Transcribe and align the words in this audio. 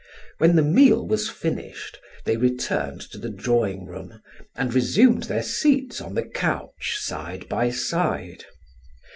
When 0.39 0.55
the 0.55 0.63
meal 0.63 1.05
was 1.05 1.29
finished, 1.29 1.99
they 2.25 2.35
returned 2.35 3.01
to 3.11 3.19
the 3.19 3.29
drawing 3.29 3.85
room 3.85 4.19
and 4.55 4.73
resumed 4.73 5.25
their 5.25 5.43
seats 5.43 6.01
on 6.01 6.15
the 6.15 6.25
couch 6.27 6.97
side 6.97 7.47
by 7.47 7.69
side. 7.69 8.45